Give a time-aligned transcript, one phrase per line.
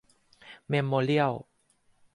[0.69, 1.33] เมโมเรียล